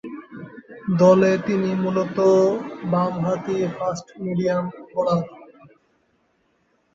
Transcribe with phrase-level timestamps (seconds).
[0.99, 2.29] দলে তিনি মূলতঃ
[2.91, 5.21] বামহাতি ফাস্ট-মিডিয়াম বোলার।